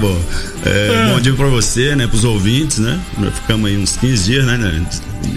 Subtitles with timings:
[0.00, 0.18] bom.
[0.64, 1.12] É, é.
[1.12, 2.06] Bom dia pra você, né?
[2.06, 2.98] Pros ouvintes, né?
[3.34, 4.86] Ficamos aí uns 15 dias, né?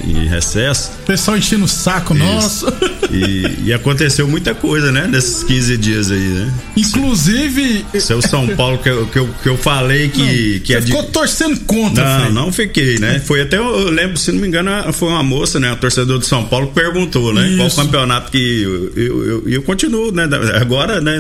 [0.06, 0.92] Em recesso.
[1.06, 2.24] Pessoal enchendo o saco Isso.
[2.24, 2.74] nosso.
[3.12, 5.08] E, e, aconteceu muita coisa, né?
[5.08, 6.54] Nesses 15 dias aí, né?
[6.76, 7.86] Inclusive.
[8.00, 10.20] Seu São Paulo que eu, que eu, que eu falei que.
[10.20, 11.08] Não, que você é ficou de...
[11.10, 13.20] torcendo contra, Não, não fiquei, né?
[13.20, 15.72] Foi até, eu lembro, se não me engano, foi uma moça, né?
[15.72, 17.48] A torcedor de São Paulo que perguntou, né?
[17.48, 17.58] Isso.
[17.76, 18.64] Qual campeonato que.
[18.64, 20.28] Eu, eu, eu, eu continuo, né?
[20.60, 21.20] Agora, né?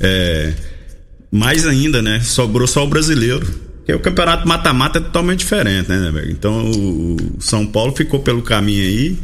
[0.00, 0.52] É,
[1.32, 2.20] mais ainda, né?
[2.20, 3.46] Sobrou só o brasileiro.
[3.78, 8.42] Porque o campeonato mata-mata é totalmente diferente, né, né Então o São Paulo ficou pelo
[8.42, 9.18] caminho aí.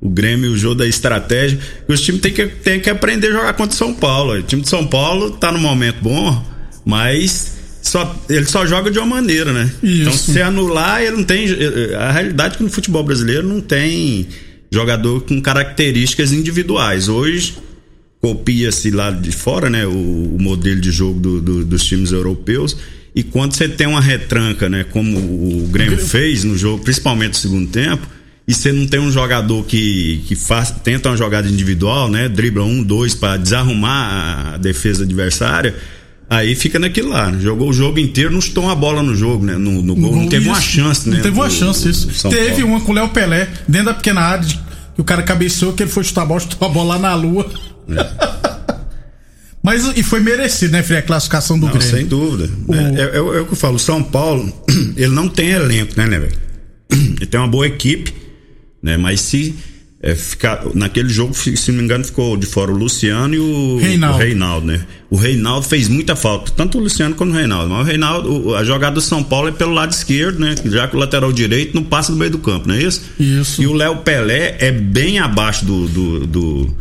[0.00, 1.60] O Grêmio usou da estratégia.
[1.86, 4.32] E os times têm que, têm que aprender a jogar contra o São Paulo.
[4.32, 6.44] O time de São Paulo tá no momento bom,
[6.84, 9.70] mas só, ele só joga de uma maneira, né?
[9.82, 10.00] Isso.
[10.00, 11.46] Então, se anular, ele não tem.
[11.98, 14.26] A realidade é que no futebol brasileiro não tem
[14.72, 17.08] jogador com características individuais.
[17.08, 17.54] Hoje
[18.20, 22.76] copia-se lá de fora, né, o, o modelo de jogo do, do, dos times europeus.
[23.14, 27.36] E quando você tem uma retranca, né, como o Grêmio fez no jogo, principalmente no
[27.36, 28.06] segundo tempo,
[28.46, 32.64] e você não tem um jogador que, que faz, tenta uma jogada individual, né, dribla
[32.64, 35.74] um, dois para desarrumar a defesa adversária,
[36.28, 37.30] aí fica naquilo lá.
[37.30, 37.40] Né?
[37.40, 40.28] Jogou o jogo inteiro, não chutou uma bola no jogo, né, no, no gol, não
[40.28, 41.16] teve isso, uma chance, né.
[41.16, 42.28] Não teve uma chance isso.
[42.28, 42.66] Teve Paulo.
[42.66, 44.46] uma com o Léo Pelé dentro da pequena área
[44.94, 47.14] que o cara cabeceou, que ele foi chutar a bola, chutou a bola lá na
[47.14, 47.50] lua.
[49.62, 51.90] Mas e foi merecido, né, Frei, a classificação do não, Grêmio?
[51.90, 52.50] Sem dúvida.
[52.66, 52.74] O...
[52.74, 54.50] É, é, é, o que eu falo, o São Paulo,
[54.96, 56.50] ele não tem elenco, né, né, velho?
[57.20, 58.12] Ele tem uma boa equipe,
[58.82, 58.96] né?
[58.96, 59.54] Mas se
[60.02, 63.78] é, ficar, naquele jogo, se não me engano, ficou de fora o Luciano e o
[63.78, 64.16] Reinaldo.
[64.16, 64.86] o Reinaldo, né?
[65.10, 67.68] O Reinaldo fez muita falta, tanto o Luciano quanto o Reinaldo.
[67.70, 70.54] Mas o Reinaldo, a jogada do São Paulo é pelo lado esquerdo, né?
[70.64, 73.02] Já que o lateral direito não passa do meio do campo, não é isso?
[73.20, 73.62] Isso.
[73.62, 76.76] E o Léo Pelé é bem abaixo do, do, do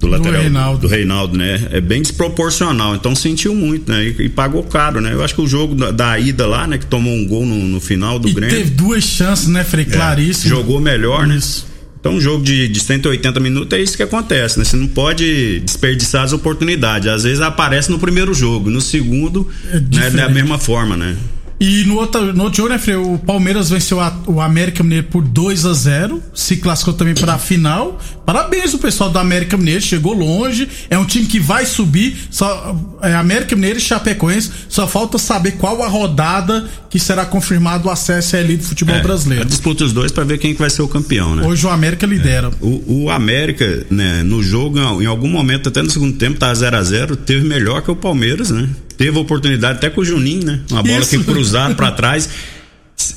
[0.00, 0.80] do lateral do Reinaldo.
[0.80, 1.68] do Reinaldo, né?
[1.70, 4.02] É bem desproporcional, então sentiu muito, né?
[4.02, 5.12] E, e, pagou caro, né?
[5.12, 6.78] Eu acho que o jogo da, da ida lá, né?
[6.78, 8.56] Que tomou um gol no, no final do e Grêmio.
[8.56, 9.84] Teve duas chances, né, Frei?
[9.84, 10.48] É, Claríssimo.
[10.48, 11.36] Jogou melhor, né?
[11.36, 11.64] isso.
[11.64, 11.70] né?
[12.00, 14.64] Então, um jogo de, de 180 minutos é isso que acontece, né?
[14.64, 17.06] Você não pode desperdiçar as oportunidades.
[17.06, 21.14] Às vezes aparece no primeiro jogo, no segundo, é né, da mesma forma, né?
[21.60, 22.96] E no outro, no outro jogo, né, Frei?
[22.96, 27.34] O Palmeiras venceu a, o América Mineiro por 2 a 0 se classificou também para
[27.34, 28.00] a final.
[28.24, 30.66] Parabéns o pessoal do América Mineiro, chegou longe.
[30.88, 32.16] É um time que vai subir.
[32.30, 34.50] Só, é, América Mineiro e Chapecoense.
[34.70, 38.96] Só falta saber qual a rodada que será confirmado o acesso à elite do futebol
[38.96, 39.44] é, brasileiro.
[39.44, 41.46] Disputa os dois para ver quem que vai ser o campeão, né?
[41.46, 42.48] Hoje o América lidera.
[42.48, 42.64] É.
[42.64, 46.74] O, o, América, né, no jogo, em algum momento, até no segundo tempo, tá 0
[46.74, 48.66] a 0 teve melhor que o Palmeiras, né?
[49.00, 50.60] Teve oportunidade até com o Juninho, né?
[50.70, 51.18] Uma bola Isso.
[51.18, 52.28] que cruzada para trás.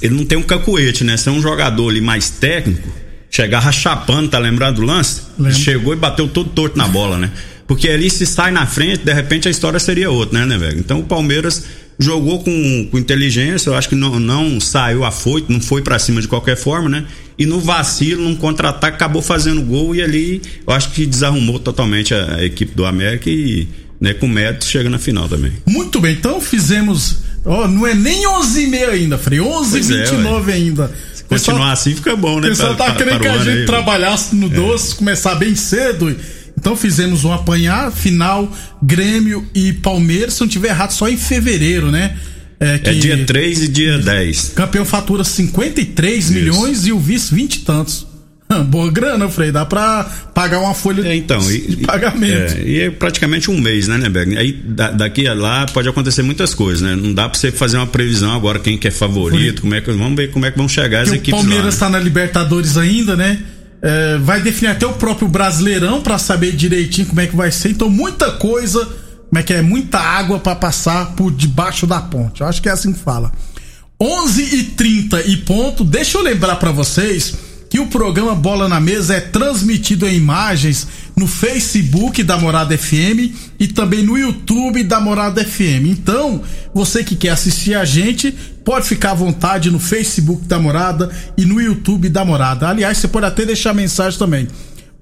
[0.01, 1.17] Ele não tem um cacuete, né?
[1.17, 2.87] Se é um jogador ali mais técnico,
[3.29, 5.23] chegava chapando, tá lembrado do lance?
[5.51, 7.29] Chegou e bateu todo torto na bola, né?
[7.67, 10.79] Porque ali se sai na frente, de repente a história seria outra, né, né, velho?
[10.79, 11.65] Então o Palmeiras
[11.99, 16.21] jogou com, com inteligência, eu acho que não, não saiu afoito, não foi para cima
[16.21, 17.05] de qualquer forma, né?
[17.37, 22.13] E no vacilo, num contra-ataque, acabou fazendo gol e ali eu acho que desarrumou totalmente
[22.13, 23.67] a, a equipe do América e
[24.03, 25.53] né, com mérito chega na final também.
[25.65, 27.19] Muito bem, então fizemos.
[27.45, 30.91] Ó, não é nem 11 e meia ainda, Frei, 11 e 29 é, ainda.
[31.13, 32.47] Se continuar pessoal, assim fica bom, né?
[32.47, 34.49] O pessoal tá querendo que a gente aí, trabalhasse no é.
[34.49, 36.13] doce, começar bem cedo.
[36.59, 41.89] Então fizemos um apanhar final Grêmio e Palmeiras, se não tiver errado, só em fevereiro,
[41.89, 42.17] né?
[42.59, 44.51] É, que, é dia 3 e dia 10.
[44.53, 46.33] Campeão fatura 53 Isso.
[46.33, 48.05] milhões e o vice 20 e tantos.
[48.67, 50.03] Boa grana, Frei, dá pra
[50.33, 52.57] pagar uma folha é, então, de, e, pagamento.
[52.57, 54.37] É, e é praticamente um mês, né, Neberg?
[54.37, 56.95] Aí da, daqui a lá pode acontecer muitas coisas, né?
[56.95, 59.91] Não dá pra você fazer uma previsão agora quem que é favorito, como é que
[59.91, 61.33] vamos ver como é que vão chegar as equipes.
[61.33, 61.77] O Palmeiras lá, né?
[61.79, 63.39] tá na Libertadores ainda, né?
[63.81, 67.69] É, vai definir até o próprio Brasileirão para saber direitinho como é que vai ser.
[67.69, 68.79] Então, muita coisa,
[69.29, 69.61] como é que é?
[69.61, 72.41] Muita água para passar por debaixo da ponte.
[72.41, 73.31] Eu acho que é assim que fala.
[73.99, 75.83] 11 e 30 e ponto.
[75.83, 77.35] Deixa eu lembrar para vocês
[77.73, 80.87] que o programa Bola na Mesa é transmitido em imagens
[81.17, 85.87] no Facebook da Morada FM e também no YouTube da Morada FM.
[85.87, 88.31] Então, você que quer assistir a gente,
[88.63, 92.69] pode ficar à vontade no Facebook da Morada e no YouTube da Morada.
[92.69, 94.47] Aliás, você pode até deixar mensagem também.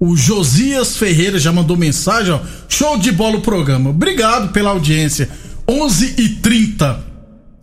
[0.00, 2.40] O Josias Ferreira já mandou mensagem, ó.
[2.70, 3.90] Show de bola o programa.
[3.90, 5.28] Obrigado pela audiência.
[5.68, 7.12] 11 e 30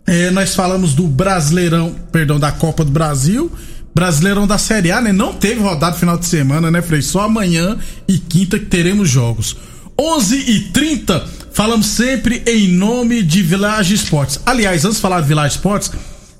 [0.06, 3.50] é, nós falamos do Brasileirão, perdão, da Copa do Brasil
[3.94, 5.12] Brasileirão da Série A, né?
[5.12, 7.02] Não teve rodada final de semana, né, Frei?
[7.02, 7.76] Só amanhã
[8.06, 9.56] e quinta que teremos jogos.
[9.98, 14.40] 11 e 30 falamos sempre em nome de Village Esportes.
[14.46, 15.90] Aliás, antes de falar de Village Esportes,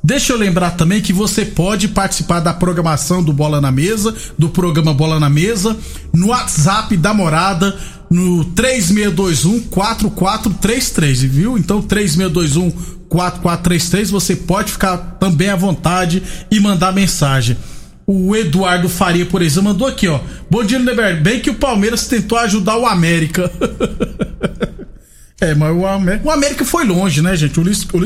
[0.02, 4.48] deixa eu lembrar também que você pode participar da programação do Bola na Mesa, do
[4.48, 5.76] programa Bola na Mesa,
[6.14, 7.76] no WhatsApp da Morada,
[8.08, 11.58] no 3621 4433, viu?
[11.58, 14.10] Então 3621 4433.
[14.10, 17.56] Você pode ficar também à vontade e mandar mensagem.
[18.06, 20.20] O Eduardo Faria, por exemplo, mandou aqui, ó.
[20.48, 21.20] Bom dia, Neber.
[21.20, 23.50] Bem que o Palmeiras tentou ajudar o América.
[25.40, 27.60] é, mas o América, o América foi longe, né, gente?
[27.60, 28.04] O Lisca, o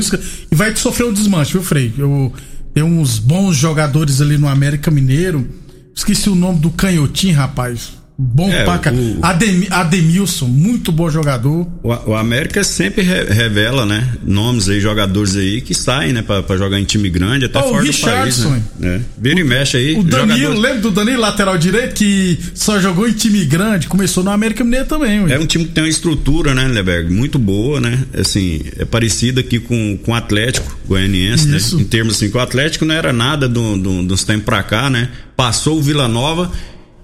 [0.51, 1.93] e vai sofrer um desmanche, viu, Frei?
[1.97, 2.33] Eu,
[2.73, 5.47] tem uns bons jogadores ali no América Mineiro.
[5.95, 7.93] Esqueci o nome do canhotinho, rapaz.
[8.17, 9.19] Bom é, pra o...
[9.21, 11.67] Adem, Ademilson, muito bom jogador.
[11.83, 14.09] O, o América sempre re, revela, né?
[14.25, 16.21] Nomes aí, jogadores aí que saem, né?
[16.21, 18.39] Pra, pra jogar em time grande, até oh, fora do país.
[18.39, 18.61] Né?
[18.81, 18.99] É.
[19.17, 19.97] Vira e mexe aí.
[19.97, 20.59] O Danilo, jogadores...
[20.61, 24.85] lembra do Danilo, lateral direito, que só jogou em time grande, começou no América Mineiro
[24.85, 25.21] também.
[25.23, 25.33] Ué.
[25.33, 27.13] É um time que tem uma estrutura, né, Leberg?
[27.13, 28.01] Muito boa, né?
[28.17, 31.57] Assim, é parecido aqui com, com o Atlético Goianiense, né?
[31.73, 34.89] Em termos assim, que o Atlético não era nada do, do, dos tempos pra cá,
[34.89, 35.09] né?
[35.35, 36.49] Passou o Vila Nova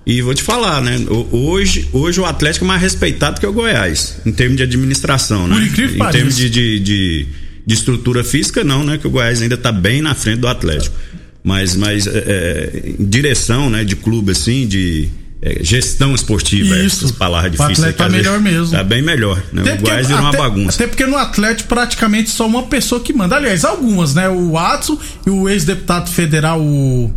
[0.06, 0.98] e vou te falar, né?
[1.32, 5.64] Hoje, hoje o Atlético é mais respeitado que o Goiás, em termos de administração, né?
[5.64, 7.28] em termos de, de, de,
[7.66, 8.98] de, estrutura física, não, né?
[8.98, 10.96] Que o Goiás ainda está bem na frente do Atlético.
[11.44, 13.84] Mas, mas é, é, em direção, né?
[13.84, 15.08] De clube, assim, de
[15.40, 17.06] é, gestão esportiva, Isso.
[17.06, 17.78] essas palavras difíceis.
[17.78, 18.72] O Atlético tá melhor mesmo.
[18.72, 19.62] Tá bem melhor, né?
[19.62, 20.78] Até o Goiás virou uma bagunça.
[20.78, 23.36] Até porque no Atlético praticamente só uma pessoa que manda.
[23.36, 24.28] Aliás, algumas, né?
[24.28, 27.14] O Watson e o ex-deputado federal, o...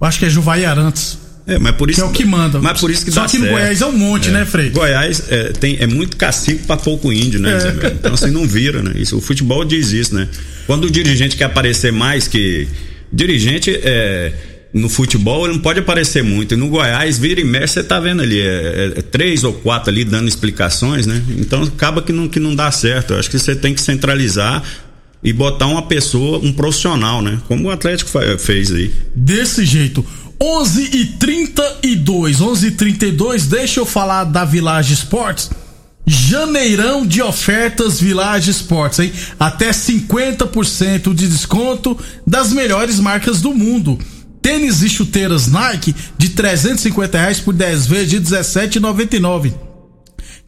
[0.00, 2.60] Acho que é Juvaí Arantes é, mas por isso que é o que manda.
[2.60, 4.32] Mas por isso que Só dá que no Goiás é um monte, é.
[4.32, 4.70] né, Frei?
[4.70, 7.86] Goiás é, tem, é muito cacique para pouco índio, né, é.
[7.88, 8.92] Então assim não vira, né?
[8.96, 10.28] Isso, o futebol diz isso, né?
[10.66, 12.68] Quando o dirigente quer aparecer mais que.
[13.12, 14.32] Dirigente é
[14.72, 16.54] no futebol ele não pode aparecer muito.
[16.54, 19.52] E no Goiás, vira e mexe, você tá vendo ali, é, é, é, três ou
[19.52, 21.22] quatro ali dando explicações, né?
[21.38, 23.12] Então acaba que não, que não dá certo.
[23.12, 24.62] Eu acho que você tem que centralizar
[25.22, 27.38] e botar uma pessoa, um profissional, né?
[27.46, 28.90] Como o Atlético fez aí.
[29.14, 30.04] Desse jeito.
[30.44, 35.48] 11 e 32, 11 e 32, deixa eu falar da Village Sports.
[36.04, 39.12] Janeirão de ofertas Village Sports, hein?
[39.38, 41.96] Até 50% de desconto
[42.26, 43.96] das melhores marcas do mundo.
[44.42, 49.71] Tênis e chuteiras Nike de 350 reais por 10 vezes de 17,99.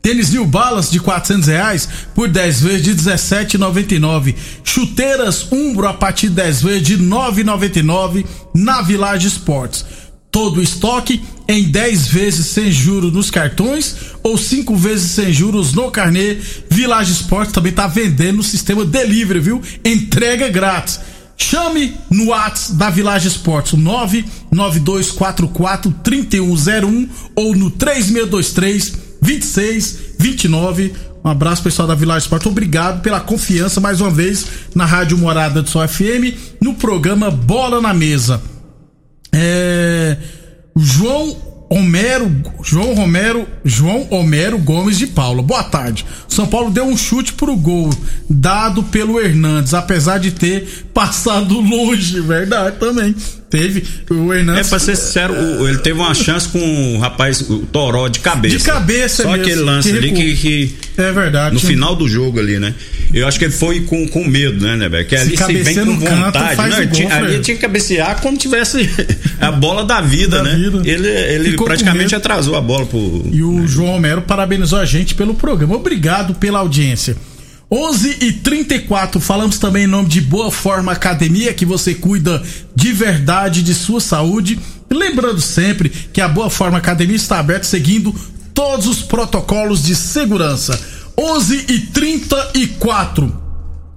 [0.05, 4.35] Tênis New Balance de 400 reais por 10 vezes de 17,99.
[4.62, 9.87] Chuteiras Umbro a partir de 10 vezes de 9,99 na Village Sports.
[10.31, 15.73] Todo o estoque em 10 vezes sem juros nos cartões ou 5 vezes sem juros
[15.73, 16.37] no carnê.
[16.69, 19.62] Village Sports também está vendendo o sistema delivery, viu?
[19.83, 21.01] Entrega grátis.
[21.35, 30.93] Chame no WhatsApp da Village Sports, 99244 3101 ou no 3623 26 29.
[31.25, 32.44] Um abraço pessoal da Village Sport.
[32.47, 37.81] Obrigado pela confiança mais uma vez na Rádio Morada do Sol FM no programa Bola
[37.81, 38.43] na Mesa.
[39.32, 40.19] É,
[40.76, 41.35] João
[41.71, 42.31] Homero,
[42.62, 45.43] João Romero, João Homero Gomes de Paula.
[45.43, 46.05] Boa tarde.
[46.29, 47.91] São Paulo deu um chute pro gol
[48.29, 53.17] dado pelo Hernandes, apesar de ter passado longe, verdade também.
[53.55, 54.67] Teve o Hernandes.
[54.67, 55.33] É, pra ser sincero,
[55.69, 58.58] ele teve uma chance com o rapaz, o Toró, de cabeça.
[58.58, 61.55] De cabeça, Só mesmo, aquele lance que ali que, que, É verdade.
[61.55, 62.75] No final do jogo ali, né?
[63.13, 65.06] Eu acho que ele foi com, com medo, né, né, velho?
[65.06, 66.56] Que ali se, vem com vontade.
[66.56, 68.91] Canto, não, tinha, ali tinha que cabecear como tivesse
[69.41, 70.56] a bola da vida, da né?
[70.56, 70.82] Vida.
[70.84, 73.29] Ele, ele praticamente atrasou a bola pro.
[73.31, 75.77] E o João Homero parabenizou a gente pelo programa.
[75.77, 77.17] Obrigado pela audiência.
[77.71, 82.43] 11 e 34 falamos também em nome de Boa Forma Academia, que você cuida
[82.75, 84.59] de verdade de sua saúde.
[84.91, 88.15] Lembrando sempre que a Boa Forma Academia está aberta seguindo
[88.53, 90.79] todos os protocolos de segurança.
[91.19, 93.44] 11 e 34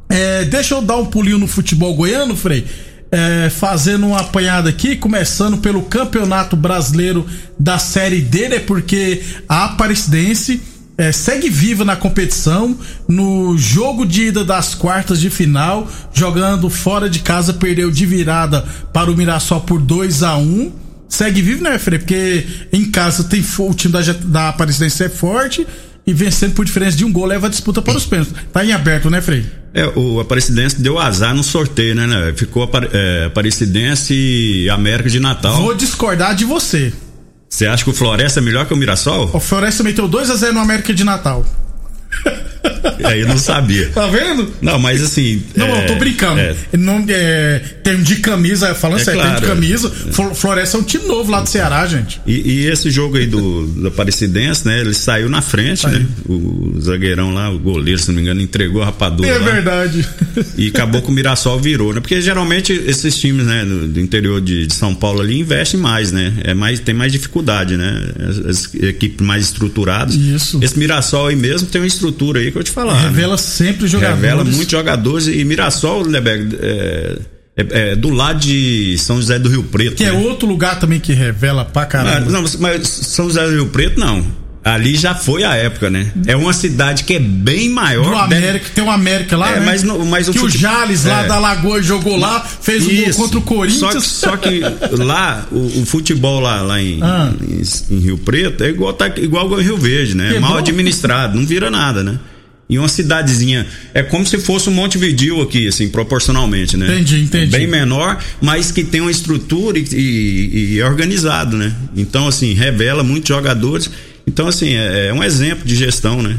[0.09, 2.65] é, deixa eu dar um pulinho no futebol goiano, Frei.
[3.09, 7.25] É, fazendo uma apanhada aqui, começando pelo Campeonato Brasileiro
[7.57, 8.59] da Série D, né?
[8.59, 10.61] Porque a Aparecidense
[10.97, 12.77] é, segue viva na competição.
[13.07, 18.65] No jogo de ida das quartas de final, jogando fora de casa, perdeu de virada
[18.91, 21.99] para o Mirassol por 2 a 1 Segue vivo, né, Frei?
[21.99, 25.65] Porque em casa tem o time da, da Aparecidense é forte
[26.05, 28.33] e vencendo por diferença de um gol leva a disputa para os pênaltis.
[28.51, 29.45] Tá em aberto, né, Frei?
[29.73, 32.33] É, o Aparecidense deu azar no sorteio, né, né?
[32.35, 35.55] Ficou é, Aparecidense e América de Natal.
[35.55, 36.91] Vou discordar de você.
[37.49, 39.29] Você acha que o Floresta é melhor que o Mirassol?
[39.33, 41.45] O Floresta meteu 2 a 0 no América de Natal.
[43.03, 43.89] Aí eu não sabia.
[43.89, 44.51] Tá vendo?
[44.61, 45.41] Não, mas assim.
[45.55, 46.39] Não, é, eu tô brincando.
[46.39, 49.91] É, não, é, termo de camisa, falando é sério, claro, termo de camisa,
[50.35, 52.19] Floresta é um time novo lá do Ceará, gente.
[52.25, 54.81] E, e esse jogo aí do, do Aparecidense, né?
[54.81, 55.99] Ele saiu na frente, saiu.
[55.99, 56.05] né?
[56.27, 59.29] O, o, zagueirão lá, o goleiro, se não me engano, entregou a rapadura.
[59.29, 60.07] É lá, verdade.
[60.57, 61.99] E acabou que o Mirassol virou, né?
[61.99, 66.11] Porque geralmente esses times, né, do, do interior de, de, São Paulo ali investem mais,
[66.11, 66.33] né?
[66.43, 68.11] É mais, tem mais dificuldade, né?
[68.27, 70.15] As, as equipes mais estruturadas.
[70.15, 70.59] Isso.
[70.61, 72.99] Esse Mirassol aí mesmo tem uma estrutura aí aí que eu te falar.
[72.99, 73.37] Revela né?
[73.37, 74.21] sempre jogadores.
[74.21, 77.17] Revela muitos jogadores e Mirassol, Leberg, é,
[77.57, 79.95] é, é, do lado de São José do Rio Preto.
[79.95, 80.15] Que é né?
[80.15, 82.31] é outro lugar também que revela pra caramba.
[82.31, 84.25] Não, mas São José do Rio Preto não.
[84.67, 86.11] Ali já foi a época, né?
[86.25, 88.03] É uma cidade que é bem maior.
[88.03, 88.69] Do América, deve...
[88.71, 89.65] tem uma América lá, é, né?
[89.65, 90.57] Mas, mas que o, fute...
[90.57, 91.27] o Jales lá é.
[91.27, 94.03] da Lagoa jogou lá, fez um gol contra o Corinthians.
[94.03, 97.31] Só que, só que lá, o, o, futebol lá, lá em, ah.
[97.41, 100.35] em, em, Rio Preto é igual, tá, igual ao Rio Verde, né?
[100.35, 102.19] É Mal administrado, não vira nada, né?
[102.69, 106.87] E uma cidadezinha, é como se fosse um Montevideo aqui, assim, proporcionalmente, né?
[106.87, 107.51] Entendi, entendi.
[107.51, 111.73] Bem menor, mas que tem uma estrutura e, e, e é organizado, né?
[111.95, 113.89] Então, assim, revela muitos jogadores
[114.27, 116.35] então, assim, é, é um exemplo de gestão, né?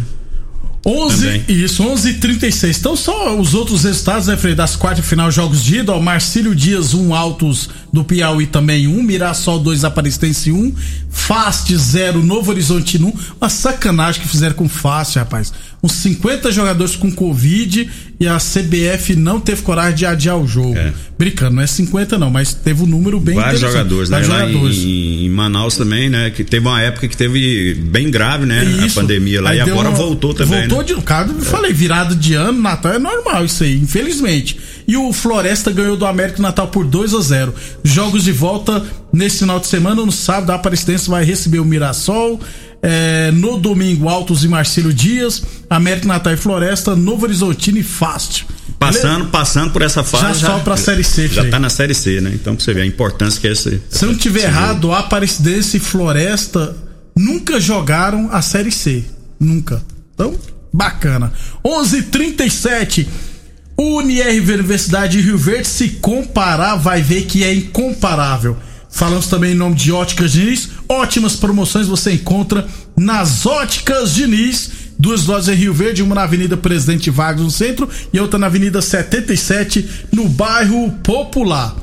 [0.87, 1.45] 11, Também.
[1.49, 4.55] isso, 11 36 Então, só os outros resultados, né, Frei?
[4.55, 9.03] Das quartas final, jogos de ida, ó, Marcílio Dias, um Altos do Piauí também, um
[9.03, 10.75] Mirassol 2, Aparecidense 1,
[11.11, 13.13] Fast 0, Novo Horizonte 1.
[13.41, 15.53] Uma sacanagem que fizeram com Fast, rapaz.
[15.83, 20.77] Uns 50 jogadores com Covid e a CBF não teve coragem de adiar o jogo.
[20.77, 20.93] É.
[21.17, 24.23] Brincando, não é 50 não, mas teve um número bem Vários jogadores, né?
[24.23, 24.79] Jogadores.
[24.79, 26.31] Em, em, Manaus também, né?
[26.31, 28.65] Que teve uma época que teve bem grave, né?
[28.65, 28.99] Isso.
[28.99, 30.67] A pandemia lá aí e agora uma, voltou também.
[30.69, 30.85] Voltou né?
[30.85, 31.03] de.
[31.03, 31.45] Cara, é.
[31.45, 34.59] falei, virado de ano, Natal é normal isso aí, infelizmente.
[34.89, 37.55] E o Floresta ganhou do América Natal por 2 a 0
[37.85, 42.41] Jogos de volta nesse final de semana, no sábado, a Aparecidense vai receber o Mirassol.
[42.81, 48.47] É, no domingo, Altos e Marcelo Dias, América Natal e Floresta, Novo Horizontino e Fácil.
[48.79, 50.41] Passando, passando por essa fase.
[50.41, 52.31] Já, já pra Série C, Já tá na Série C, né?
[52.33, 53.83] Então pra você ver a importância que é esse.
[53.91, 56.75] Se eu não tiver errado, a Aparecidense e Floresta
[57.17, 59.05] nunca jogaram a Série C.
[59.41, 59.83] Nunca.
[60.15, 60.35] Então,
[60.73, 61.33] bacana.
[61.65, 63.07] 11:37
[63.79, 68.57] UniRV Universidade de Rio Verde, se comparar, vai ver que é incomparável.
[68.91, 70.71] Falamos também em nome de Óticas Diniz.
[70.89, 72.67] Ótimas promoções você encontra
[72.97, 74.71] nas Óticas Diniz.
[74.99, 78.47] Duas lojas em Rio Verde, uma na Avenida Presidente Vargas no centro e outra na
[78.47, 81.77] Avenida 77 no bairro Popular.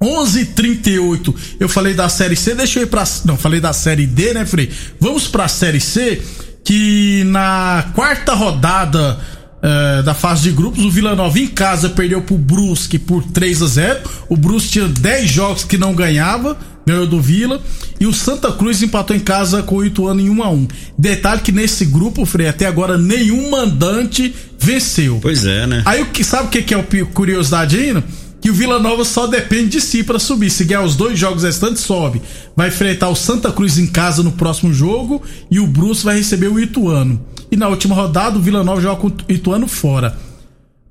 [0.00, 1.34] 11:38.
[1.58, 4.44] Eu falei da série C, deixa eu ir para não, falei da série D, né,
[4.44, 4.70] Frei?
[5.00, 6.22] Vamos para a série C,
[6.62, 9.18] que na quarta rodada
[9.66, 13.62] é, da fase de grupos, o Vila Nova em casa perdeu pro Brusque por 3
[13.62, 16.56] a 0 O Brusque tinha 10 jogos que não ganhava,
[16.86, 17.60] ganhou do Vila.
[17.98, 21.40] E o Santa Cruz empatou em casa com o Ituano em 1 a 1 Detalhe
[21.40, 25.18] que nesse grupo, Frei, até agora nenhum mandante venceu.
[25.20, 25.82] Pois é, né?
[25.84, 28.04] Aí sabe o que, que é o curiosidade ainda?
[28.40, 30.50] que o Vila Nova só depende de si para subir.
[30.50, 32.22] Se ganhar os dois jogos restantes, sobe.
[32.54, 35.20] Vai enfrentar o Santa Cruz em casa no próximo jogo
[35.50, 37.20] e o Bruce vai receber o Ituano.
[37.50, 40.16] E na última rodada, o Vila Nova joga com o Ituano fora.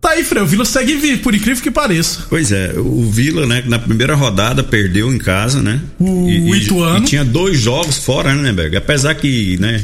[0.05, 2.25] Tá aí, Frei, o Vila segue vivo, por incrível que pareça.
[2.29, 5.81] Pois é, o Vila, né, na primeira rodada perdeu em casa, né?
[5.99, 6.99] O e, Ituano.
[6.99, 8.77] E, e tinha dois jogos fora, né, Berg?
[8.77, 9.83] Apesar que, né,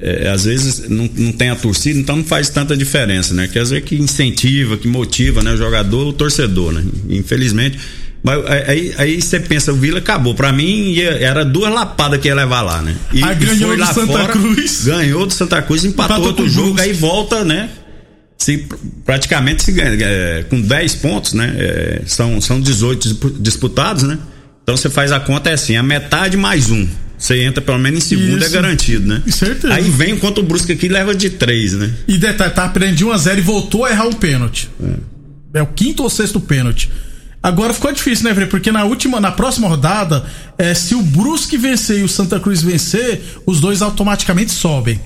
[0.00, 3.48] é, às vezes não, não tem a torcida, então não faz tanta diferença, né?
[3.48, 6.84] Quer dizer que incentiva, que motiva, né, o jogador, o torcedor, né?
[7.10, 7.78] Infelizmente,
[8.22, 10.34] mas aí, aí você pensa, o Vila acabou.
[10.34, 12.96] Pra mim, ia, era duas lapadas que ia levar lá, né?
[13.12, 14.84] E, aí ganhou do Santa fora, Cruz.
[14.84, 17.70] Ganhou do Santa Cruz, empatou, empatou outro jogo, aí volta, né?
[18.36, 18.66] Se,
[19.04, 21.54] praticamente se ganha, é, com 10 pontos, né?
[21.56, 24.18] É, são, são 18 disputados, né?
[24.62, 26.86] Então você faz a conta é assim, a metade mais um.
[27.16, 28.56] Você entra pelo menos em segundo, é Isso.
[28.56, 29.22] é garantido, né?
[29.26, 29.74] Certeza.
[29.74, 31.92] Aí vem enquanto o Brusque aqui leva de três, né?
[32.06, 34.70] E detalhe, tá aprendendo 1 a 0 e voltou a errar um pênalti.
[35.52, 35.58] É.
[35.58, 36.88] é o quinto ou sexto pênalti.
[37.42, 38.46] Agora ficou difícil, né, Frei?
[38.46, 40.26] Porque na última, na próxima rodada,
[40.56, 45.00] é, se o Brusque vencer e o Santa Cruz vencer, os dois automaticamente sobem.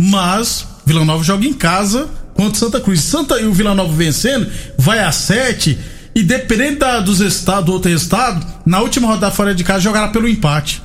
[0.00, 3.00] Mas Vila Nova joga em casa contra Santa Cruz.
[3.00, 5.78] Santa e o Vila Nova vencendo, vai a sete
[6.14, 10.08] e dependendo da, dos estados, do outro estado, na última rodada fora de casa jogará
[10.08, 10.82] pelo empate.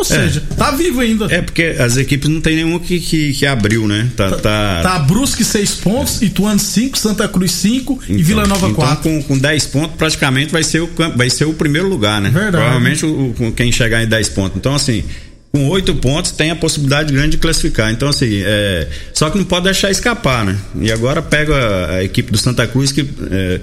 [0.00, 0.54] Ou seja, é.
[0.54, 1.26] tá vivo ainda.
[1.26, 4.10] É porque as equipes não tem nenhuma que, que, que abriu, né?
[4.16, 4.80] Tá, tá, tá...
[4.82, 8.98] tá Brusque 6 pontos, Ituano 5, Santa Cruz 5 então, e Vila Nova 4.
[8.98, 12.30] Então, com, com 10 pontos, praticamente vai ser o, vai ser o primeiro lugar, né?
[12.30, 12.52] Verdade.
[12.52, 14.56] Provavelmente o, o, quem chegar em 10 pontos.
[14.56, 15.04] Então, assim,
[15.52, 17.92] com oito pontos tem a possibilidade grande de classificar.
[17.92, 20.56] Então, assim, é, só que não pode deixar escapar, né?
[20.80, 23.60] E agora pega a, a equipe do Santa Cruz que é,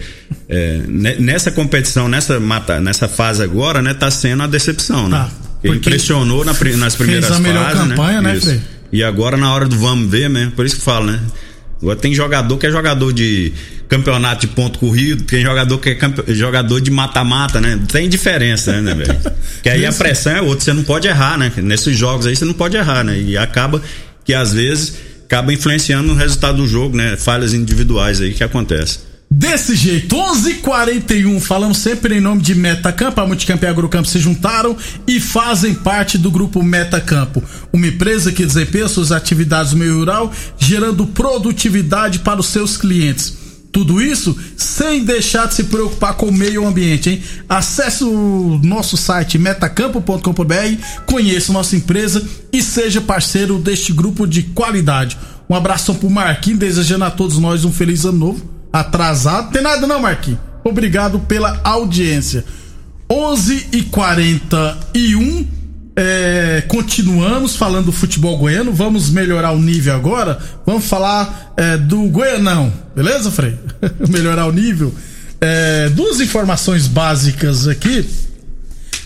[0.47, 0.81] é,
[1.17, 5.17] nessa competição, nessa, mata, nessa fase agora, né, tá sendo a decepção, né?
[5.17, 5.46] Tá.
[5.63, 7.95] Ele impressionou na, nas primeiras fez a melhor fases, né?
[7.95, 8.61] campanha, né, né
[8.91, 11.19] E agora na hora do vamos ver mesmo, por isso que falo, né?
[11.81, 13.53] Agora tem jogador que é jogador de
[13.87, 16.33] campeonato de ponto corrido, tem jogador que é campe...
[16.33, 17.79] jogador de mata-mata, né?
[17.91, 19.17] Tem diferença, né, velho?
[19.61, 21.51] que aí a pressão é outra, você não pode errar, né?
[21.57, 23.19] Nesses jogos aí você não pode errar, né?
[23.19, 23.81] E acaba
[24.25, 24.95] que às vezes
[25.25, 27.15] acaba influenciando no resultado do jogo, né?
[27.15, 29.06] Falhas individuais aí que acontecem.
[29.29, 33.21] Desse jeito, 11:41 falamos sempre em nome de Metacampo.
[33.21, 38.31] A Multicampo e a Agrocampo se juntaram e fazem parte do grupo Metacampo, uma empresa
[38.31, 43.37] que desempenha suas atividades no meio rural, gerando produtividade para os seus clientes.
[43.71, 47.21] Tudo isso sem deixar de se preocupar com o meio ambiente, hein?
[47.47, 55.17] Acesse o nosso site metacampo.com.br, conheça nossa empresa e seja parceiro deste grupo de qualidade.
[55.49, 59.51] Um abração pro Marquinhos, desejando a todos nós um feliz ano novo atrasado.
[59.51, 60.39] Tem nada não, Marquinhos.
[60.63, 62.43] Obrigado pela audiência.
[63.09, 65.57] 11 e 41
[65.99, 68.71] é, continuamos falando do futebol goiano.
[68.71, 70.37] Vamos melhorar o nível agora.
[70.63, 73.57] Vamos falar é, do Goianão, beleza, Frei?
[74.07, 74.93] melhorar o nível.
[75.41, 78.07] É, duas informações básicas aqui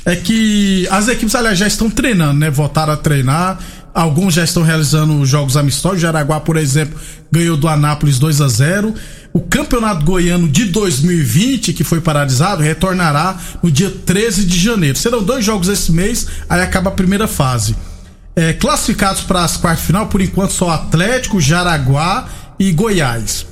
[0.06, 2.50] é que as equipes, aliás, já estão treinando, né?
[2.50, 3.58] Voltaram a treinar.
[3.94, 6.02] Alguns já estão realizando jogos amistosos.
[6.02, 7.00] Jaraguá, por exemplo,
[7.32, 8.94] ganhou do Anápolis 2 a 0
[9.34, 14.98] o Campeonato Goiano de 2020, que foi paralisado, retornará no dia 13 de janeiro.
[14.98, 17.76] Serão dois jogos esse mês, aí acaba a primeira fase.
[18.36, 22.28] É, classificados para as quartas de final, por enquanto só Atlético, Jaraguá
[22.60, 23.46] e Goiás.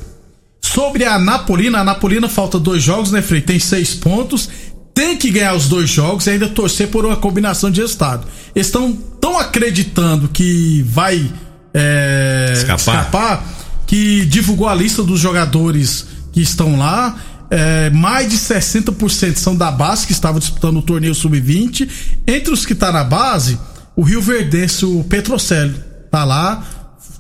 [0.62, 3.42] Sobre a Napolina, a Napolina falta dois jogos, né, Frei?
[3.42, 4.50] Tem seis pontos.
[4.94, 8.28] Tem que ganhar os dois jogos e ainda torcer por uma combinação de estado.
[8.54, 11.32] Eles estão tão acreditando que vai
[11.74, 12.78] é, escapar.
[12.78, 13.59] escapar
[13.90, 17.16] que divulgou a lista dos jogadores que estão lá.
[17.50, 21.90] É, mais de 60% são da base que estava disputando o torneio sub-20.
[22.28, 23.58] Entre os que tá na base,
[23.96, 25.74] o Rio Verdense, o Petrocelli,
[26.12, 26.64] tá lá,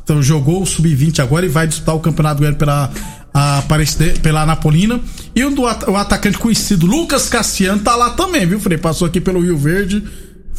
[0.03, 2.91] então jogou o sub-20 agora e vai disputar o campeonato goiano pela
[3.33, 3.63] a,
[4.21, 4.99] pela Napolina.
[5.35, 8.77] E o, do, o atacante conhecido Lucas Cassiano tá lá também, viu, Frei?
[8.77, 10.03] Passou aqui pelo Rio Verde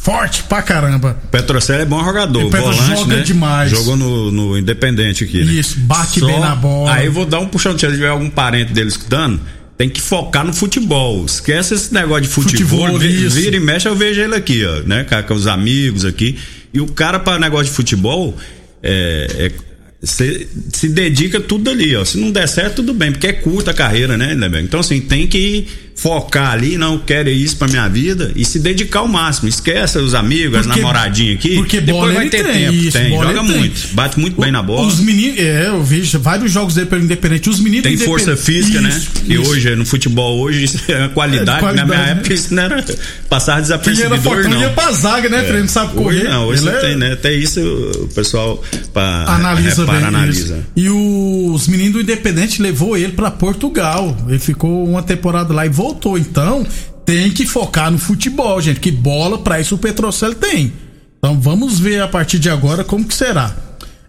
[0.01, 1.15] Forte pra caramba.
[1.29, 2.49] Petrocelli é bom jogador.
[2.49, 3.21] Petro volante, joga né?
[3.21, 3.69] demais.
[3.69, 5.43] Jogou no, no Independente aqui.
[5.43, 5.53] Né?
[5.53, 6.25] Isso, bate Só...
[6.25, 6.91] bem na bola.
[6.91, 9.39] Aí eu vou dar um puxão, se tiver algum parente dele escutando,
[9.77, 11.23] tem que focar no futebol.
[11.23, 12.87] Esquece esse negócio de futebol.
[12.87, 15.05] futebol vira e mexe, eu vejo ele aqui, ó, né?
[15.27, 16.35] Com os amigos aqui.
[16.73, 18.35] E o cara, para negócio de futebol,
[18.81, 19.70] é, é
[20.01, 22.03] você se dedica tudo ali, ó.
[22.03, 25.27] Se não der certo, tudo bem, porque é curta a carreira, né, Então, assim, tem
[25.27, 25.67] que
[26.01, 29.47] focar ali, não quero isso pra minha vida e se dedicar ao máximo.
[29.47, 31.55] Esquece os amigos, porque, as namoradinhas aqui.
[31.55, 32.73] Porque depois vai ter tem, tempo.
[32.73, 33.81] Isso, tem, joga muito.
[33.81, 33.93] Tem.
[33.93, 34.87] Bate muito o, bem na bola.
[34.87, 37.49] Os meninos, é, eu vejo vários jogos dele pelo Independente.
[37.49, 38.89] Os meninos Tem força física, né?
[38.89, 39.21] isso, né?
[39.27, 41.57] Que hoje, no futebol, hoje, é qualidade.
[41.57, 42.11] É, qualidade na minha né?
[42.13, 42.83] época, isso não era
[43.29, 44.19] passar desapercebido.
[44.21, 44.61] Quem era não.
[44.61, 45.47] ia pra zaga, né?
[45.47, 45.59] É.
[45.59, 46.21] Não sabe correr.
[46.21, 46.79] Hoje não, hoje você é...
[46.79, 47.13] tem, né?
[47.13, 49.90] Até isso o pessoal pra, analisa bem.
[50.29, 50.55] Isso.
[50.75, 54.15] E os meninos do Independente levou ele pra Portugal.
[54.27, 56.17] Ele ficou uma temporada lá e voltou.
[56.17, 56.65] Então,
[57.05, 58.79] tem que focar no futebol, gente.
[58.79, 60.71] Que bola para isso o Petrocel tem.
[61.17, 63.55] Então vamos ver a partir de agora como que será.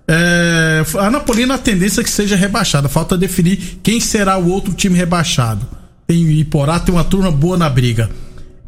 [0.08, 2.88] É, a Napolina a tendência é que seja rebaixada.
[2.88, 5.66] Falta definir quem será o outro time rebaixado.
[6.06, 8.10] Tem Iporá, tem uma turma boa na briga.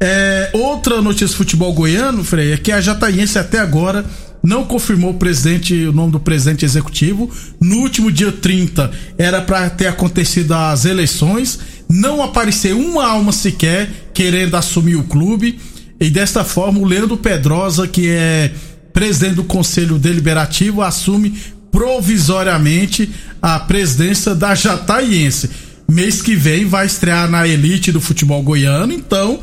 [0.00, 4.04] É, outra notícia do futebol goiano, Frei, é que a Jataiense até agora
[4.44, 7.30] não confirmou o presidente, o nome do presidente executivo.
[7.58, 14.10] No último dia 30 era para ter acontecido as eleições, não apareceu uma alma sequer
[14.12, 15.58] querendo assumir o clube.
[15.98, 18.52] E desta forma, o Leandro Pedrosa, que é
[18.92, 21.34] presidente do Conselho Deliberativo, assume
[21.72, 25.50] provisoriamente a presidência da Jataiense.
[25.90, 29.40] Mês que vem vai estrear na elite do futebol goiano, então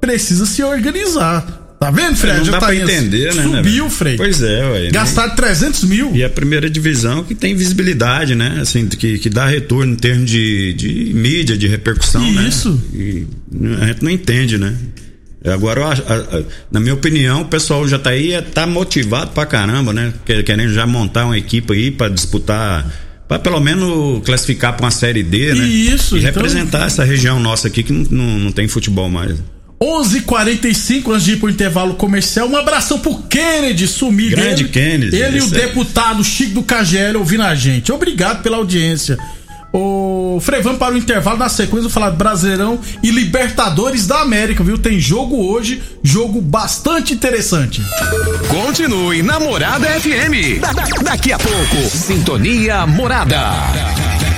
[0.00, 1.63] precisa se organizar.
[1.78, 2.38] Tá vendo, Fred?
[2.38, 3.42] Não dá tá pra entender, né?
[3.42, 4.16] Subiu, Fred.
[4.16, 4.90] Pois é, ué.
[4.90, 5.36] Gastaram né?
[5.36, 6.14] 300 mil.
[6.14, 8.58] E a primeira divisão que tem visibilidade, né?
[8.60, 12.34] Assim, que, que dá retorno em termos de, de mídia, de repercussão, Isso.
[12.40, 12.48] né?
[12.48, 12.82] Isso.
[12.94, 13.26] E
[13.82, 14.74] a gente não entende, né?
[15.44, 15.90] Agora,
[16.72, 20.14] na minha opinião, o pessoal já tá aí, é, tá motivado pra caramba, né?
[20.24, 22.90] Querendo já montar uma equipe aí pra disputar
[23.28, 25.66] para pelo menos classificar para uma série D, né?
[25.66, 26.32] Isso, e então...
[26.32, 29.36] representar essa região nossa aqui que não, não, não tem futebol mais.
[29.80, 32.48] 11:45 antes de ir pro intervalo comercial.
[32.48, 34.36] Um abração pro Kennedy, sumido.
[34.36, 35.16] Grande ele, Kennedy.
[35.16, 35.50] Ele e o é.
[35.50, 37.92] deputado Chico do KGL ouvindo a gente.
[37.92, 39.18] Obrigado pela audiência.
[39.76, 41.36] O Frei, vamos para o intervalo.
[41.36, 44.78] Na sequência, vou falar Brasileirão e Libertadores da América, viu?
[44.78, 47.82] Tem jogo hoje, jogo bastante interessante.
[48.48, 50.60] Continue na Morada FM.
[50.60, 53.50] Da, da, daqui a pouco, Sintonia Morada.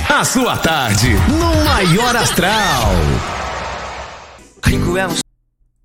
[0.09, 2.95] A sua tarde, no maior astral.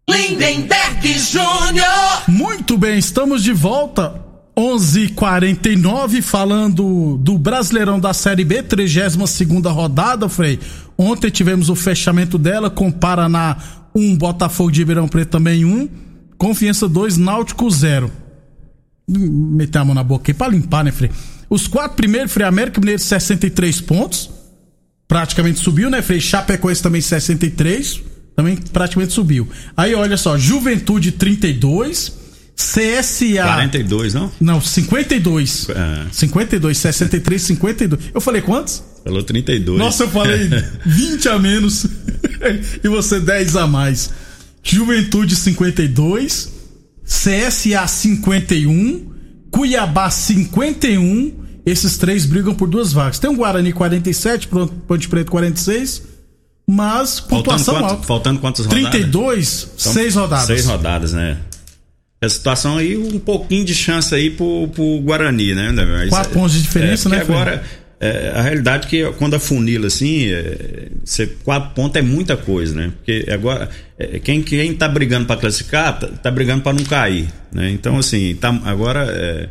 [0.09, 2.23] Lindenberg Júnior.
[2.29, 4.21] Muito bem, estamos de volta.
[4.57, 10.61] 11:49 falando do Brasileirão da Série B, 32 segunda rodada, Frei.
[10.99, 13.57] Ontem tivemos o fechamento dela com Paraná
[13.95, 15.89] 1, Botafogo de Ribeirão Preto também 1,
[16.37, 18.11] Confiança 2, Náutico 0.
[19.09, 21.11] Meter a mão na boca aqui pra limpar, né, Frei?
[21.49, 24.31] Os quatro primeiros, Frei América Mineiro 63 pontos.
[25.09, 26.21] praticamente subiu, né, Frei?
[26.21, 28.03] Chapecoense também 63,
[28.35, 29.49] também praticamente subiu.
[29.77, 32.13] Aí olha só, Juventude 32,
[32.57, 33.43] CSA.
[33.43, 34.31] 42, não?
[34.41, 35.69] Não, 52.
[35.71, 36.07] É.
[36.11, 38.03] 52, 63, 52.
[38.15, 38.83] Eu falei quantos?
[39.05, 39.79] Falou 32.
[39.79, 40.49] Nossa, eu falei
[40.85, 41.87] 20 a menos.
[42.83, 44.11] e você 10 a mais.
[44.63, 46.53] Juventude 52,
[47.05, 49.11] CSA 51,
[49.51, 51.43] Cuiabá 51.
[51.65, 53.19] Esses três brigam por duas vagas.
[53.19, 56.12] Tem um Guarani 47, Ponte Preto 46.
[56.67, 58.07] Mas pontuação faltando alta.
[58.07, 58.91] Faltando quantas rodadas?
[58.91, 60.47] 32, então, seis rodadas.
[60.47, 61.39] Seis rodadas, né?
[62.21, 65.73] A situação aí, um pouquinho de chance aí pro, pro Guarani, né?
[65.73, 67.21] Mas, Quatro pontos de diferença, é, né?
[67.21, 67.65] agora,
[67.99, 72.37] é, a realidade é que quando a funila assim, é, você, quatro pontos é muita
[72.37, 72.93] coisa, né?
[72.97, 77.27] Porque agora, é, quem, quem tá brigando para classificar, tá, tá brigando para não cair,
[77.53, 77.71] né?
[77.71, 79.49] Então, assim, tá, agora é,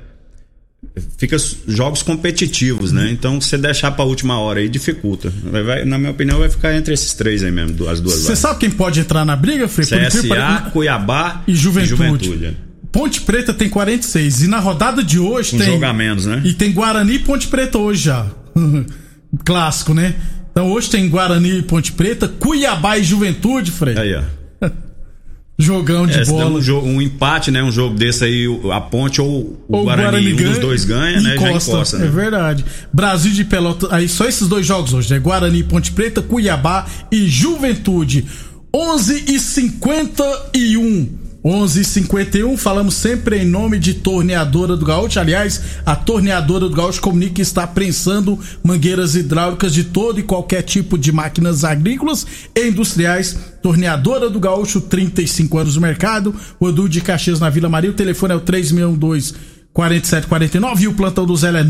[1.17, 3.09] fica jogos competitivos, né?
[3.11, 5.31] Então, se você deixar para última hora aí, dificulta.
[5.43, 8.19] Vai, na minha opinião, vai ficar entre esses três aí mesmo, as duas.
[8.19, 9.85] Você sabe quem pode entrar na briga, Frei?
[9.85, 11.93] CSA, Cuiabá e Juventude.
[11.93, 12.57] E Juventude.
[12.91, 16.41] Ponte Preta tem 46 e na rodada de hoje um tem jogo a menos, né?
[16.43, 18.25] E tem Guarani e Ponte Preta hoje já.
[19.45, 20.13] Clássico, né?
[20.51, 23.97] Então hoje tem Guarani e Ponte Preta, Cuiabá e Juventude, Frei.
[23.97, 24.40] Aí, ó.
[25.61, 26.45] Jogão de é, bola.
[26.57, 27.63] Um, jogo, um, empate, né?
[27.63, 30.85] Um jogo desse aí, a Ponte ou o ou Guarani, Guarani um ganha, dos dois
[30.85, 31.35] ganha, né?
[31.35, 32.05] Encosta, né?
[32.05, 32.65] É verdade.
[32.91, 35.19] Brasil de Pelota, aí só esses dois jogos hoje, né?
[35.19, 38.25] Guarani, Ponte Preta, Cuiabá e Juventude.
[38.73, 45.19] 11 e 51 11:51 falamos sempre em nome de Torneadora do Gaúcho.
[45.19, 50.61] Aliás, a Torneadora do Gaúcho comunica que está prensando mangueiras hidráulicas de todo e qualquer
[50.61, 53.35] tipo de máquinas agrícolas e industriais.
[53.61, 56.35] Torneadora do Gaúcho, 35 anos no mercado.
[56.59, 57.89] O Edu de Caxias na Vila Maria.
[57.89, 59.33] O telefone é o 362
[59.73, 61.63] 4749 e o plantão do Zé é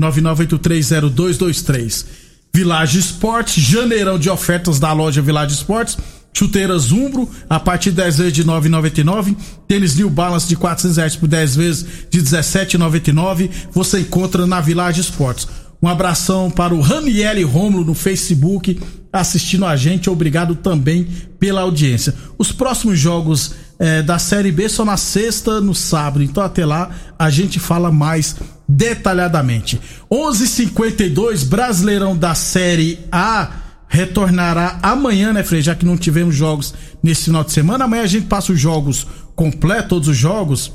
[0.00, 2.04] 999830223.
[2.52, 5.96] Village Esportes, janeirão de ofertas da loja Village Esportes
[6.38, 9.36] Chuteiras Umbro, a partir de 10 vezes de 9,99.
[9.66, 13.50] Tênis New Balance de 400 reais por 10 vezes de 17,99.
[13.72, 15.48] Você encontra na Village Esportes.
[15.82, 18.80] Um abração para o Raniel Romulo no Facebook
[19.12, 20.08] assistindo a gente.
[20.08, 21.08] Obrigado também
[21.40, 22.14] pela audiência.
[22.38, 26.22] Os próximos jogos é, da Série B são na sexta, no sábado.
[26.22, 28.36] Então até lá a gente fala mais
[28.68, 29.80] detalhadamente.
[30.08, 33.67] 11:52 Brasileirão da Série A
[33.98, 35.60] retornará amanhã, né, Frei?
[35.60, 37.84] Já que não tivemos jogos nesse final de semana.
[37.84, 40.72] Amanhã a gente passa os jogos completos, todos os jogos.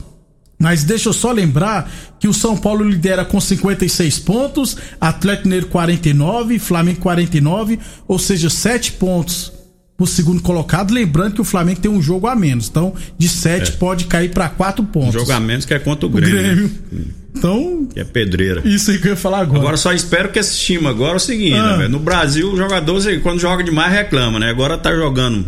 [0.59, 5.67] Mas deixa eu só lembrar que o São Paulo lidera com 56 pontos, Atlético Mineiro
[5.67, 9.51] 49, Flamengo 49, ou seja, 7 pontos
[9.97, 10.93] pro segundo colocado.
[10.93, 12.69] Lembrando que o Flamengo tem um jogo a menos.
[12.69, 13.75] Então, de 7 é.
[13.75, 15.15] pode cair para 4 pontos.
[15.15, 16.37] Um jogo a menos que é contra o Grêmio.
[16.37, 17.22] O Grêmio.
[17.35, 17.87] Então.
[17.93, 18.61] Que é pedreira.
[18.63, 19.59] Isso aí que eu ia falar agora.
[19.59, 21.77] Agora só espero que esse time agora é o seguinte, ah.
[21.77, 24.49] né, No Brasil, o jogador, quando joga demais, reclama, né?
[24.49, 25.45] Agora tá jogando,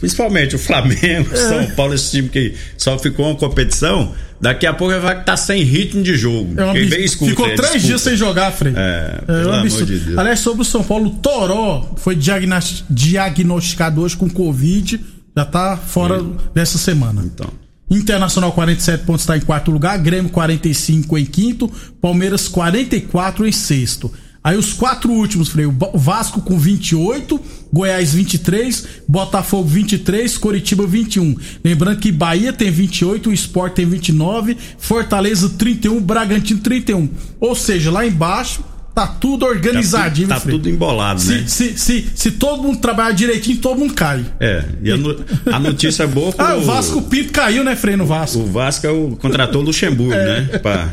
[0.00, 1.36] principalmente o Flamengo, é.
[1.36, 4.12] São Paulo, esse time que só ficou uma competição.
[4.40, 6.58] Daqui a pouco vai estar tá sem ritmo de jogo.
[6.58, 7.88] É Quem vem, escuta, Ficou é, três desculpa.
[7.88, 8.72] dias sem jogar, Frei.
[8.74, 10.18] É, é pelo amor de Deus.
[10.18, 14.98] Aliás, sobre o São Paulo, Toró foi diagnosticado hoje com Covid.
[15.36, 17.22] Já tá fora dessa semana.
[17.22, 17.50] Então.
[17.90, 24.12] Internacional 47 pontos está em quarto lugar, Grêmio 45 em quinto, Palmeiras 44 em sexto.
[24.42, 27.38] Aí os quatro últimos, Freio, Vasco com 28,
[27.70, 31.36] Goiás 23, Botafogo 23, Coritiba 21.
[31.62, 37.08] Lembrando que Bahia tem 28, o Sport tem 29, Fortaleza 31, Bragantino 31.
[37.38, 41.44] Ou seja, lá embaixo Tá tudo organizadinho, Tá, tu, tá tudo embolado, se, né?
[41.46, 44.24] Se, se, se, todo mundo trabalhar direitinho, todo mundo cai.
[44.40, 48.04] É, e a, no, a notícia boa Ah, o Vasco Pinto caiu, né, Frei, no
[48.04, 48.40] Vasco?
[48.40, 50.40] O Vasco é o, contratou o Luxemburgo, é.
[50.40, 50.58] né?
[50.58, 50.88] Pra,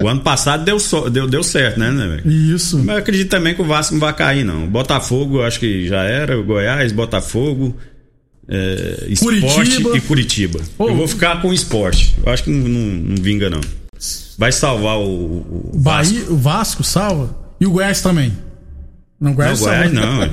[0.00, 2.78] o ano passado deu, so, deu, deu certo, né, né Isso.
[2.78, 4.66] Mas eu acredito também que o Vasco não vai cair, não.
[4.66, 7.76] Botafogo, acho que já era, o Goiás, Botafogo.
[8.48, 9.96] É, esporte Curitiba.
[9.96, 10.60] e Curitiba.
[10.76, 10.88] Oh.
[10.88, 12.16] Eu vou ficar com o esporte.
[12.24, 13.60] Eu acho que não, não, não vinga, não.
[14.38, 16.14] Vai salvar o, o Vasco.
[16.14, 17.36] Bahia, o Vasco salva?
[17.60, 18.32] E o Goiás também?
[19.20, 20.30] Não, Goiás, não, Goiás não.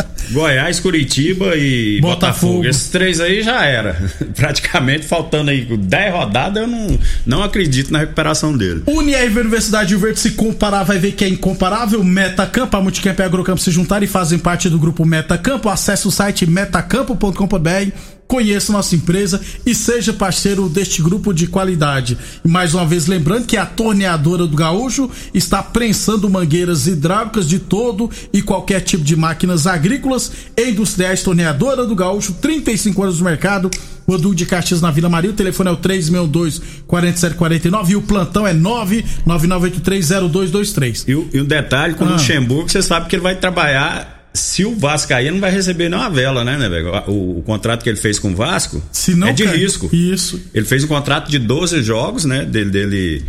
[0.32, 2.54] Goiás, Curitiba e Botafogo.
[2.54, 2.64] Botafogo.
[2.64, 3.94] Esses três aí já era.
[4.34, 8.82] Praticamente faltando aí 10 rodadas, eu não, não acredito na recuperação dele.
[8.86, 12.02] Unirv Universidade de Verde se comparar, vai ver que é incomparável.
[12.02, 15.68] Metacampo, a Multicamp e a Agrocampo se juntaram e fazem parte do grupo Metacampo.
[15.68, 17.90] Acesse o site metacampo.com.br
[18.30, 22.16] conheça nossa empresa e seja parceiro deste grupo de qualidade.
[22.44, 27.58] E mais uma vez lembrando que a torneadora do Gaúcho está prensando mangueiras hidráulicas de
[27.58, 31.24] todo e qualquer tipo de máquinas agrícolas e industriais.
[31.24, 33.68] Torneadora do Gaúcho, 35 anos no mercado.
[34.06, 35.30] Rodul de Caxias na Vila Maria.
[35.30, 41.08] O telefone é o 362 4749 e o plantão é 999830223.
[41.08, 42.12] E, e um detalhe, com o ah.
[42.12, 46.08] Luxemburgo, você sabe que ele vai trabalhar se o Vasco cair, não vai receber nenhuma
[46.08, 46.68] vela, né, né
[47.06, 49.56] o, o, contrato que ele fez com o Vasco se não é de cai.
[49.56, 49.90] risco.
[49.92, 50.40] Isso.
[50.54, 53.24] Ele fez um contrato de 12 jogos, né, dele, dele,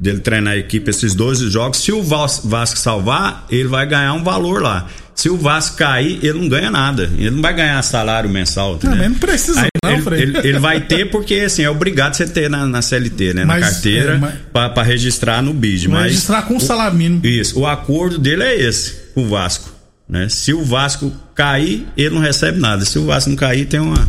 [0.00, 1.78] dele treinar a equipe esses 12 jogos.
[1.78, 4.88] Se o Vasco salvar, ele vai ganhar um valor lá.
[5.14, 7.10] Se o Vasco cair, ele não ganha nada.
[7.16, 8.78] Ele não vai ganhar salário mensal.
[8.82, 12.14] Não, mas não precisa, Aí, não, ele, ele, ele, vai ter porque, assim, é obrigado
[12.14, 13.44] você ter na, na CLT, né?
[13.46, 14.34] Mas, na carteira, é, mas...
[14.52, 15.88] para registrar no BID.
[15.88, 17.24] Mas registrar com o salário mínimo.
[17.26, 17.58] Isso.
[17.58, 19.75] O acordo dele é esse, com o Vasco.
[20.08, 20.28] Né?
[20.28, 22.84] Se o Vasco cair, ele não recebe nada.
[22.84, 24.08] Se o Vasco não cair, tem uma,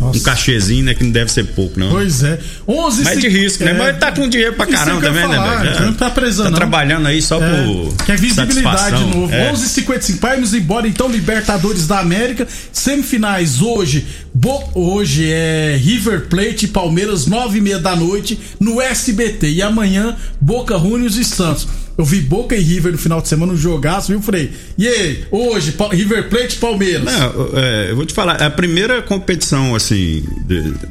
[0.00, 0.94] um cachezinho, né?
[0.94, 1.90] Que não deve ser pouco, não.
[1.90, 2.38] Pois é.
[2.66, 3.70] 11 Mas de risco, né?
[3.70, 3.78] é, né?
[3.78, 5.86] Mas ele tá com dinheiro pra caramba também, né, falar, né, velho?
[5.86, 6.56] Não tá preso, Tá não.
[6.56, 7.94] trabalhando aí só é, por.
[8.06, 9.32] Que é visibilidade de novo.
[9.34, 9.52] É.
[9.52, 12.48] 11h55, vamos embora então, Libertadores da América.
[12.72, 14.06] Semifinais hoje.
[14.32, 14.70] Bo...
[14.74, 19.50] Hoje é River Plate e Palmeiras, 9h30 da noite, no SBT.
[19.50, 21.68] E amanhã, Boca Juniors e Santos.
[21.96, 24.50] Eu vi Boca e River no final de semana no jogaço, viu, Frei?
[24.76, 27.04] E aí, hoje, River Plate Palmeiras.
[27.04, 30.24] Não, é, eu vou te falar, é a primeira competição, assim,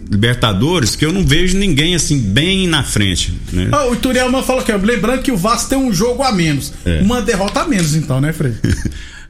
[0.09, 3.33] Libertadores, que eu não vejo ninguém, assim, bem na frente.
[3.51, 3.67] Né?
[3.71, 6.73] Ah, o Turielman falou que, lembrando que o Vasco tem um jogo a menos.
[6.85, 7.01] É.
[7.01, 8.53] Uma derrota a menos, então, né, Frei?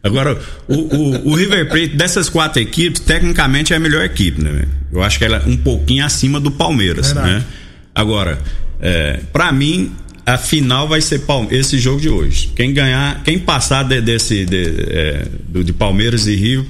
[0.04, 4.66] Agora, o, o, o, River Plate, dessas quatro equipes, tecnicamente é a melhor equipe, né?
[4.92, 7.36] Eu acho que ela é um pouquinho acima do Palmeiras, Verdade.
[7.36, 7.44] né?
[7.96, 8.38] Agora,
[8.82, 9.94] é, para mim,
[10.26, 12.52] a final vai ser esse jogo de hoje.
[12.56, 16.66] Quem ganhar, quem passar de, desse de, é, do, de Palmeiras e Rio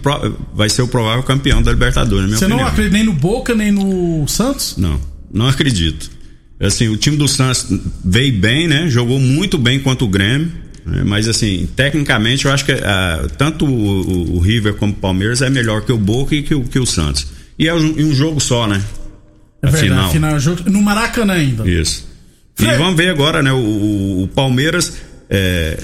[0.53, 2.31] vai ser o provável campeão da Libertadores.
[2.31, 2.61] Você opinião.
[2.61, 4.75] não acredita nem no Boca nem no Santos?
[4.77, 4.99] Não,
[5.31, 6.09] não acredito.
[6.59, 7.67] Assim, o time do Santos
[8.03, 8.89] veio bem, né?
[8.89, 10.51] Jogou muito bem quanto o Grêmio.
[10.85, 11.03] Né?
[11.05, 15.49] Mas assim, tecnicamente eu acho que ah, tanto o, o, River como o Palmeiras é
[15.49, 17.27] melhor que o Boca e que o, que o Santos.
[17.57, 18.81] E é um, um jogo só, né?
[19.61, 20.11] É a verdade, final.
[20.11, 21.69] final é jogo no Maracanã ainda.
[21.69, 22.12] Isso.
[22.59, 23.51] E vamos ver agora, né?
[23.51, 24.97] O, o Palmeiras.
[25.29, 25.77] É,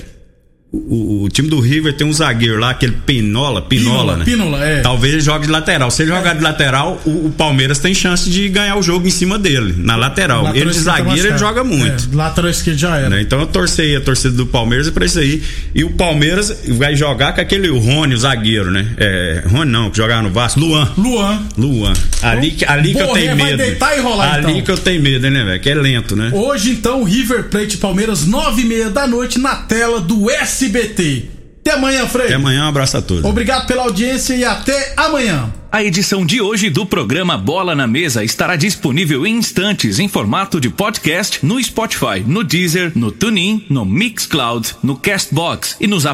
[0.72, 4.26] o, o, time do River tem um zagueiro lá, aquele Pinola, Pinola, Pinola né?
[4.26, 4.82] Pinola, é.
[4.82, 5.90] Talvez ele jogue de lateral.
[5.90, 6.16] Se ele é.
[6.16, 9.74] jogar de lateral, o, o, Palmeiras tem chance de ganhar o jogo em cima dele,
[9.78, 10.44] na lateral.
[10.44, 12.10] lateral ele de zagueiro, ele joga muito.
[12.14, 13.10] É, lateral esquerdo já era.
[13.10, 13.22] Né?
[13.22, 15.42] Então eu torcei a torcida do Palmeiras pra isso aí.
[15.74, 18.94] E o Palmeiras vai jogar com aquele Rony, o zagueiro, né?
[18.98, 20.60] É, Rony não, que jogava no Vasco.
[20.60, 20.88] Luan.
[20.96, 21.42] Luan.
[21.58, 21.94] Luan.
[22.22, 23.58] Ali, ali que eu tenho medo.
[23.58, 24.62] Vai deitar e rolar, ali então.
[24.62, 25.60] que eu tenho medo, né, velho?
[25.60, 26.30] Que é lento, né?
[26.32, 30.30] Hoje, então, River Plate Palmeiras, nove e meia da noite, na tela do
[30.60, 31.30] SBT.
[31.62, 32.26] Até amanhã, Frei.
[32.26, 33.24] Até amanhã, um abraço a todos.
[33.24, 35.54] Obrigado pela audiência e até amanhã.
[35.72, 40.60] A edição de hoje do programa Bola na Mesa estará disponível em instantes em formato
[40.60, 46.10] de podcast no Spotify, no Deezer, no TuneIn, no Mixcloud, no Castbox e nos aplicativos